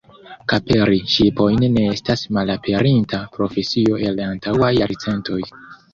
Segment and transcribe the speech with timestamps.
[0.53, 5.43] Kaperi ŝipojn ne estas malaperinta profesio el antaŭaj jarcentoj.